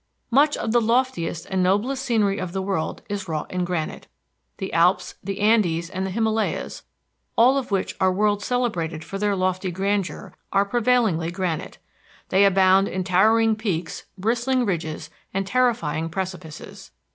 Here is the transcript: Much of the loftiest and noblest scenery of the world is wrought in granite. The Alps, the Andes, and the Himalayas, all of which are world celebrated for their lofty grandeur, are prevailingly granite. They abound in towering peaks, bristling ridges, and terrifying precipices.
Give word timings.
Much 0.31 0.57
of 0.57 0.71
the 0.71 0.81
loftiest 0.81 1.45
and 1.45 1.61
noblest 1.61 2.03
scenery 2.03 2.39
of 2.39 2.53
the 2.53 2.61
world 2.63 3.03
is 3.07 3.27
wrought 3.27 3.51
in 3.51 3.63
granite. 3.63 4.07
The 4.57 4.73
Alps, 4.73 5.13
the 5.23 5.39
Andes, 5.41 5.91
and 5.91 6.07
the 6.07 6.09
Himalayas, 6.09 6.81
all 7.37 7.55
of 7.55 7.69
which 7.69 7.95
are 7.99 8.11
world 8.11 8.41
celebrated 8.41 9.03
for 9.03 9.19
their 9.19 9.35
lofty 9.35 9.69
grandeur, 9.69 10.33
are 10.51 10.65
prevailingly 10.65 11.29
granite. 11.29 11.77
They 12.29 12.45
abound 12.45 12.87
in 12.87 13.03
towering 13.03 13.55
peaks, 13.55 14.05
bristling 14.17 14.65
ridges, 14.65 15.11
and 15.35 15.45
terrifying 15.45 16.09
precipices. 16.09 16.89